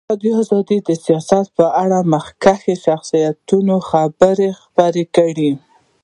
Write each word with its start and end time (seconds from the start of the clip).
ازادي 0.13 0.31
راډیو 0.51 0.79
د 0.87 0.91
سیاست 1.05 1.45
په 1.57 1.65
اړه 1.83 1.97
د 2.03 2.07
مخکښو 2.13 2.73
شخصیتونو 2.85 3.75
خبرې 3.89 4.49
خپرې 4.61 5.03
کړي. 5.15 5.51